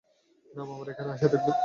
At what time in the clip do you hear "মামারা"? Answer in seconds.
0.63-0.91